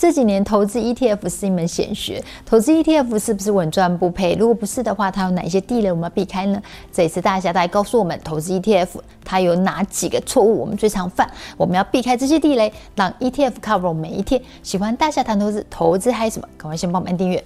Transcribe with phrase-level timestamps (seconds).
[0.00, 4.34] 这几年投资 ETF 是一门显学，投资 ETF 是不是稳赚不赔？
[4.34, 6.58] 如果不是的话，它有哪些地雷我们要避开呢？
[6.90, 8.88] 这一次大侠来告诉我们，投资 ETF
[9.22, 14.40] 它有哪几个错误我们最常犯，我们要避开这些地雷，让 ETF cover 每一天。
[14.62, 16.48] 喜欢大侠谈投资，投资还有什么？
[16.56, 17.44] 赶快先帮我们按订阅。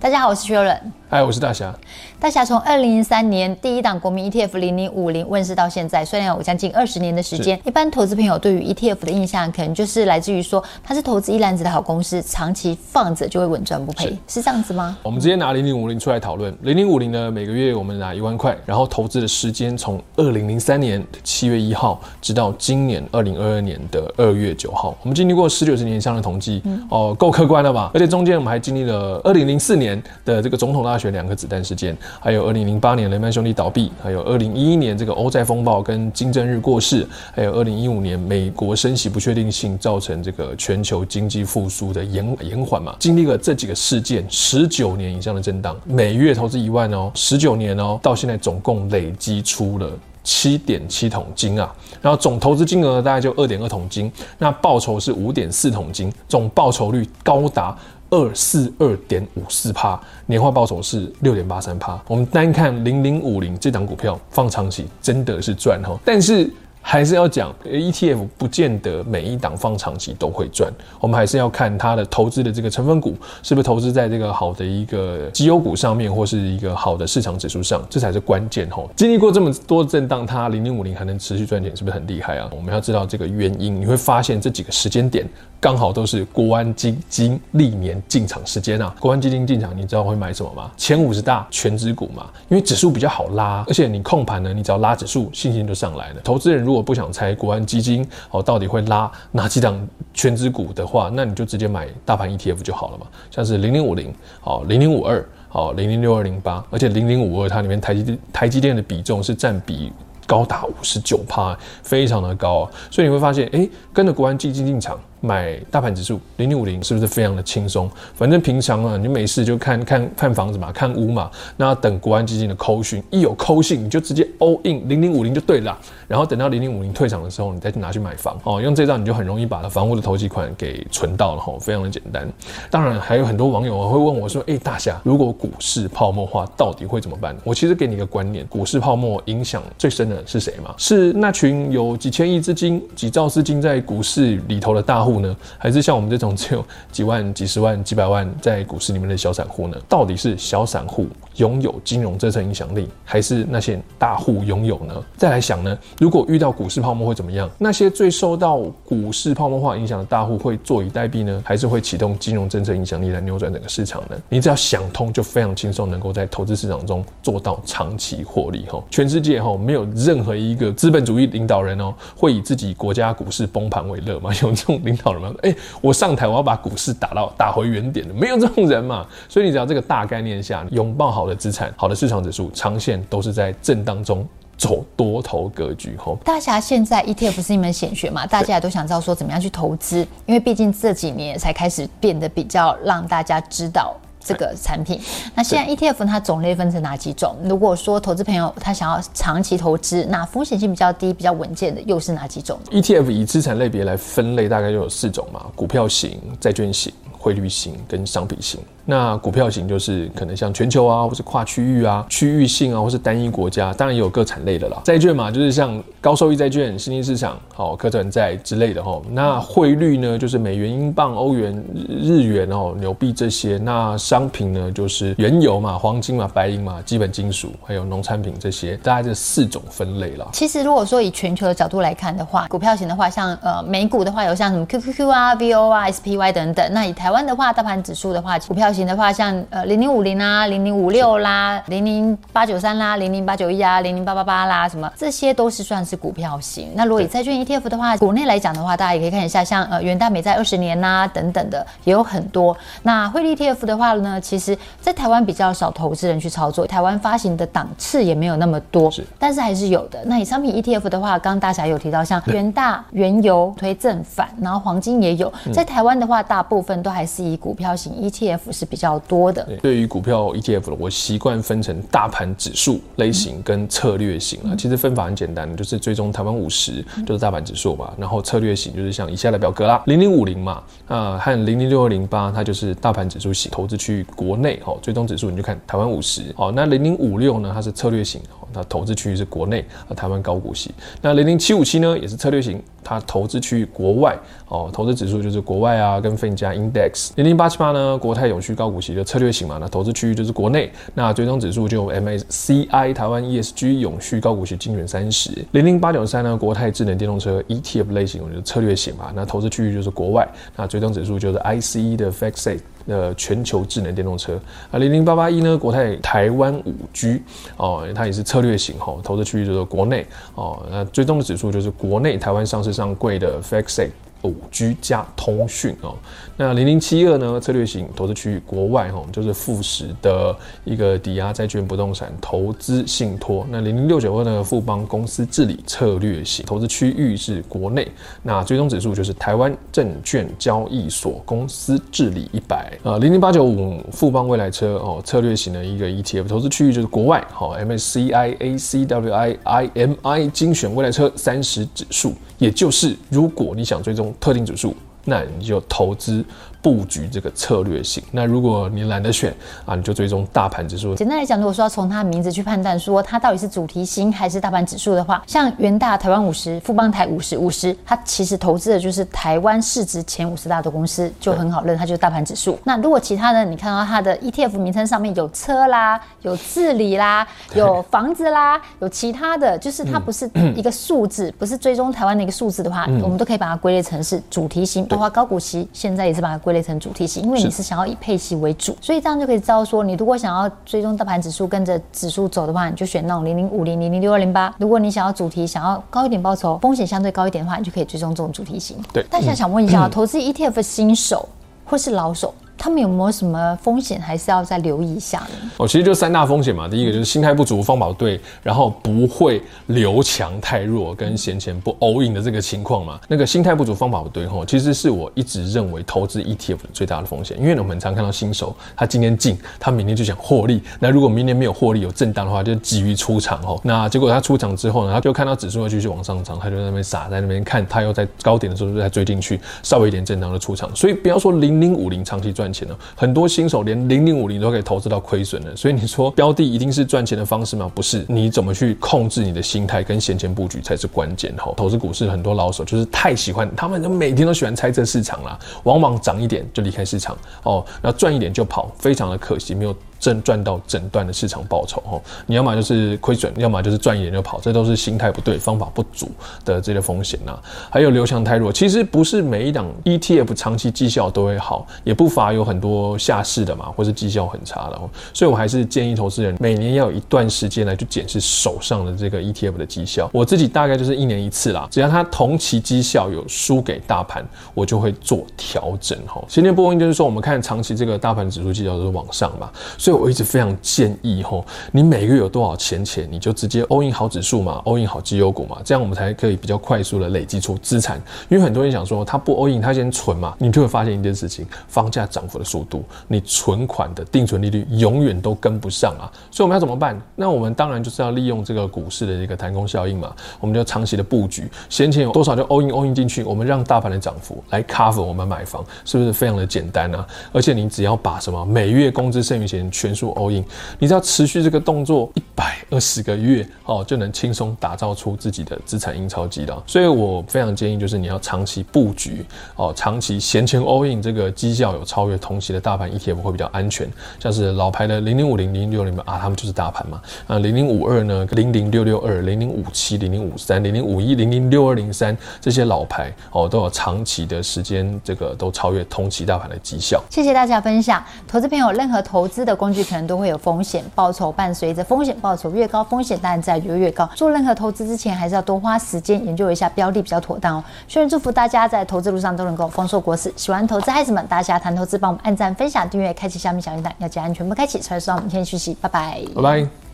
[0.00, 0.92] 大家好，我是薛润。
[1.08, 1.72] 嗨，我是大侠。
[2.18, 14.98] 大侠从二零零三年第一档国民 ETF 零零五零问世到现在，虽然有将近二十年的时间，一般投资朋友对于 ETF 的印象，可能就是来自于说它是投资一篮子的好公司，长期放着就会稳赚不赔，是，是这样子吗？
[15.04, 16.52] 我们直接拿零零五零出来讨论。
[16.62, 27.92] 零零五零呢，每个月我们拿一万块，然后投资的时间从二零零三年七月一号，直到今年二零二二年的二月九号，我们经历过十九十年以上的统计，嗯、哦，够客观了吧？
[27.94, 49.90] 而且中间我们还经历了二零零四年的这个总统大选两个子弹事件，还有二零零八年雷曼兄弟倒闭，还有二零一一年这个欧债风暴跟金正日过世，还有二零一五年美国升息不确定性造成这个全球经济复苏的延延缓嘛，经历了这几个事件，十九年以上的震荡，每月投资一万哦，十九年哦，到现在总共累积出了
[50.22, 57.76] 七点七桶金啊，然后总投资金额大概就二点二桶金，那报酬是五点四桶金，总报酬率高达。
[58.10, 62.00] 二四二点五四趴，年化报酬是六点八三趴。
[62.06, 66.50] 我们单看零零五零这档股票放长期真的是赚哈，但是。
[66.88, 78.88] 还是要讲，ETF 不见得每一档放长期都会赚，我们还是要看它的投资的这个成分股是不是投资在这个好的一个绩优股上面，或是一个好的市场指数上，这才是关键吼。
[78.94, 82.48] 经历过这么多震荡，它零零五零还能持续赚钱，是不是很厉害啊？
[82.54, 85.26] 我们要知道这个原因，你会发现这几个时间点
[85.58, 88.94] 刚好都是国安基金历年进场时间啊。
[89.00, 90.70] 国安基金进场，你知道会买什么吗？
[90.76, 96.20] 前五十大全值股嘛，因为指数比较好拉，而且你控盘呢，你只要拉指数，信心就上来了。
[96.22, 103.06] 投资人如果如果不想猜国安基金哦，到底会拉哪几档全值股的话，那你就直接买大盘 ETF 就好了嘛。
[103.30, 109.90] 像是零零五零，哦零零五二，哦零零六二零八，而且零零五二它里面台积电台积电的比重是占比
[110.26, 112.70] 高达五十九趴，非常的高啊。
[112.90, 115.00] 所以你会发现，哎，跟着国安基金进场。
[115.20, 117.90] 买大盘指数零零五零是不是非常的轻松？
[118.14, 121.30] 反正平常啊，你没事就看看看房子嘛，看屋嘛。
[121.56, 125.76] 那等国安基金的扣讯，一有扣讯你就直接 all in 零零五零就对了。
[126.06, 128.60] 然后等到零零五零退场的时候，你再去拿去买房哦。
[128.60, 132.28] 用这招你就很容易把房屋的头期款给存到了哈，非常的简单。
[132.70, 140.74] 当然还有很多网友会问我说：“哎，大侠，如果股市泡沫化，到底会怎么办？”我其实给你一个观念：股市泡沫影响最深的是谁吗？
[140.78, 145.20] 是那群有几千亿资金、几兆资金在股市里头的大户。
[145.20, 145.36] 呢？
[145.56, 146.62] 还是像我们这种只有
[146.92, 149.76] 几万、几十万、几百万在股市里面的小散户呢？
[149.88, 154.94] 到底是小散户拥有金融这层影响力，还是那些大户拥有呢？
[155.16, 157.50] 再来想呢，如果遇到股市泡沫会怎么样？
[157.58, 164.16] 那些最受到股市泡沫化影响的大户会坐以待毙呢，还是会启动金融政策影响力来扭转整个市场呢？
[164.28, 168.64] 你只要想通，就非常轻松，能够在投资市场中做到长期获利。
[168.68, 174.30] 哈，全世界哈没有任何一个资本主义领导人哦会以自己国家股市崩盘为乐嘛？
[174.42, 175.22] 有这种领导人。
[175.42, 179.06] 哎、欸，我上台，我要把股市打到打回原点的，没有这种人嘛。
[179.28, 184.26] 所以你只要这个大概念下，拥抱好的资产，好的市场指数，长线都是在震荡中
[184.56, 185.96] 走多头格局。
[185.98, 193.94] 吼，大侠现在 ETF 是一门显学嘛，大家也都想知道说怎么样去投资，因为毕竟这几年才开始变得比较让大家知道。
[194.28, 195.00] 这个产品，
[195.36, 197.36] 那现在 ETF 它种类分成哪几种？
[197.44, 206.92] 如果说投资朋友他想要长期投资，那风险性比较低、比较稳健的又是哪几种？ETF 以资产类别来分类，大概就有四种嘛：股票型、债券型、
[207.26, 208.60] 汇率型跟商品型。
[208.88, 214.80] 那股票型就是可能像全球啊，或是跨区域啊、区域性啊，或是单一国家，当然也有各产类的啦。
[214.84, 219.02] 债券嘛，就是像高收益债券、新兴市场、好可转债之类的哈。
[219.10, 223.58] 那汇率呢，就是美元、英镑、欧元、日元哦、纽币这些。
[223.58, 230.28] 那商品呢，就是原油嘛、黄金嘛、白银嘛、基本金属，还有农产品这些，大概这四种分类啦。
[230.32, 236.72] 其实如果说以全球的角度来看的话，股票型的话，像呃美股的话，有像什么 QQQ 啊、VO 啊、SPY 等等。
[236.72, 246.70] 那以台湾的话，大盘指数的话，股票型的话，像呃零零五零啊、零零五六啦、零零八九三啦、零零八九一啊、零零八八八啦，什么这些都是算是股票型。
[246.74, 252.56] 那如果以债券 ETF 的话，国内来讲的话，大家也可以看一下，像呃元大美债二十年呐等等的也有很多。
[252.82, 260.02] 那汇率 ETF 的话呢，其实在台湾比较少投资人去操作，台湾发行的档次也没有那么多，是，但是还是有的。
[260.06, 269.44] 那以商品 ETF 的话，刚刚大侠有提到，像元大原油推正反，然后黄金也有，在台湾的话，大部分都还 ICE 股票型 ETF 是比较多的。
[269.44, 274.50] 对，对于股票 ETF，我习惯分成大盘指数类型跟策略型啊。
[274.50, 286.52] 嗯、其实分法很简单，就是追踪台湾五十就是大盘指数嘛，然后策略型就是像以下的表格啦，零零五零嘛，啊和零零六二零八，它就是大盘指数型，投资区域国内哦，追踪指数你就看台湾五十哦。
[286.54, 288.20] 那零零五六呢，它是策略型，
[288.52, 290.72] 它投资区域是国内啊，台湾高股息。
[291.00, 292.60] 那零零七五七呢，也是策略型。
[292.86, 294.16] 它投资区域国外
[294.46, 305.32] 哦，投资指数就是国外啊，跟 Feng 加 Index 零零八七八呢，国泰永续高股息的策略型嘛，那投资区域就是国内，那追踪指数就 MSCI 台湾 ESG 永续高股息精选三十。
[305.50, 314.40] 零零八九三呢，国泰智能电动车 ETF 类型，我觉得策略型嘛，那投资区域就是国外，那追踪指数就是 ICE 的 FactSet 的全球智能电动车。
[314.70, 317.20] 啊，零零八八一呢，国泰台湾五 G
[317.56, 320.06] 哦，它也是策略型哈，投资区域就是国内。
[320.36, 323.90] 哦，那追踪的指数就是国内台湾上市上贵的 Fixit，
[324.26, 325.94] 五 G 加通讯哦，
[326.36, 333.46] 那零零七二呢，策略型投资区域国外哈，就是富时的一个抵押债券不动产投资信托。
[333.50, 337.86] 那零零六九二呢，富邦公司治理策略型投资区域是国内，
[338.22, 342.72] 那追踪指数就是台湾证券交易所公司治理一百。
[342.82, 354.12] 呃，零零八九五富邦未来车哦，策略型的一个 ETF 投资区域就是国外，好 MSCI ACWI IMI 精选未来车三十指数，也就是如果你想追踪。
[354.20, 354.74] 特定指数，
[355.04, 356.24] 那你就投资。
[356.66, 359.32] 布局这个策略性，那如果你懒得选
[359.64, 360.96] 啊，你就追踪大盘指数。
[360.96, 372.58] 简单来讲，如果说要从它的名字去判断，说它到底是主题型还是大盘指数的话，像元大台湾五十、富邦台五十、五十，它其实投资的就是台湾市值前五十大的公司，就很好认，它就是大盘指数。
[372.64, 377.24] 那如果其他的，你看到它的 ETF 名称上面有车啦、有治理啦、
[377.54, 386.66] 有房子啦、有其他的，就是它不是一个数字，嗯、不是追踪台湾的一个数字的话，嗯、我们都可以把它归类成是主题型，包括高股息，现在也是把它归类。
[386.66, 394.52] 成主题型，因为你是想要以配息为主，所以这样就可以知道说，你如果想要追踪大盘指数，跟着指数走的话，你就选那种零零五零、零零六二零八。
[394.58, 398.76] 如果你想要主题，想要高一点报酬，风险相对高一点的话，你就可以追踪这种主题型。
[398.92, 401.28] 对，但现在想问一下，嗯、 投资 ETF 的新手
[401.64, 402.34] 或是老手？
[402.58, 405.50] 他们有没有什么风险，还是要再留意一下呢？
[405.58, 406.68] 哦，其实就三大风险嘛。
[406.68, 412.98] 第一个就是心态不足，方法不对，然后不会留强太弱，跟闲钱不 all in 的这个情况嘛。
[413.08, 417.38] 那个心态不足，方法不对，吼，其实是我一直认为投资 ETF 最大的风险。
[417.38, 420.62] 因为我们常看到新手，他今天进，他明天就想获利。
[420.80, 423.60] 那如果明年没有获利，有震荡的话，就急于出场，吼。
[423.62, 430.74] 那结果他出场之后呢，他就看到指数会继续往上涨，他就在那边傻在那边看，他又在高点的时候就在追进去，稍微一点震荡就出场。
[430.74, 433.26] 所以不要说零零五零长期赚赚钱了，很多。
[433.26, 437.68] 新手连零零五零都可以投资到亏损了，所以你说标的一定是赚钱的方式吗？
[437.74, 441.34] 不是，你怎么去控制你的心态跟闲钱布局才是关键。
[441.36, 449.76] 吼，投资股市很多老手就是太喜欢，他们每天都喜欢猜测市场啦，往往涨一点就离开市场哦，然后赚一点就跑，非常的可惜，没有。
[449.98, 456.10] 正赚到整段的市场报酬哦，你要么就是亏损，要么就是赚一点就跑，这都是心态不对、方法不足
[456.44, 457.38] 的这些风险呐。
[457.70, 464.88] 还有留强太弱，其实不是每一档 ETF 长期绩效都会好，也不乏有很多下市的嘛，或是绩效很差的哦。
[465.12, 470.08] 所以我还是建议投资人每年要有一段时间来去检视手上的这个 ETF 的绩效。
[470.12, 476.22] 我自己大概就是一年一次啦，只要它同期绩效有输给大盘，我就会做调整哈。
[476.28, 479.50] 今天波音就是说，我们看长期这个大盘指数绩效都是往上嘛，
[479.86, 479.96] 所以。
[479.96, 481.42] 我一直非常建议吼，
[481.72, 487.98] 你每个月有多少钱钱，你就直接 all in 好指数嘛，all in 好绩优股嘛，这样我们才可以比较快速的累积出资产。
[488.28, 496.12] 因为很多人想说，他不 all in，他先存嘛，你就会发现一件事情，房价涨幅的速度，你存款的定存利率永远都跟不上啊。
[496.30, 497.00] 所以我们要怎么办？
[497.14, 507.06] 那我们当然就是要利用这个股市的一个弹弓效应嘛，我们就长期的布局，闲钱有多少就 all in all in 进去，我们让大盘的涨幅来 cover 我们买房，是不是非常的简单啊？
[507.32, 510.42] 而且你只要把什么每月工资剩余钱全数 all in，
[510.78, 516.62] 你只要持续这个动作一百二十个月哦，就能轻松打造出自己的资产印钞机了。
[516.66, 519.22] 所以我非常建议，就是你要长期布局
[519.56, 523.86] 哦，长期闲钱 all in，这个绩效有超越同期的大盘 ETF 会比较安全。
[524.18, 527.02] 像是老牌的零零五零、零零六零啊，他们就是大盘嘛。
[527.26, 537.02] 啊，零零五二呢，零零六六二、零零五七、零零五三、零零五一、零零六二零三这些老牌哦，都有长期的时间，这个都超越同期大盘的绩效。
[537.10, 544.08] 谢谢大家分享，投资朋友任何投资的工具可能都会有风险，报酬伴随着风险，报酬越高，风险当然自然就越高。
[544.14, 547.64] 做任何投资之前，还是要多花时间研究一下标的比较妥当哦。
[547.88, 550.32] 所以祝福大家在投资路上都能够丰硕果实。
[550.36, 555.76] 喜欢投资孩子们，大家谈投资，帮我们按赞、分享、订阅、开启下面小铃铛，要记得按全部开启，才能收到我们今天学习。
[555.80, 556.85] 拜拜，拜拜。